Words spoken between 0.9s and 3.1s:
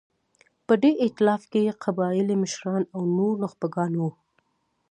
اېتلاف کې قبایلي مشران او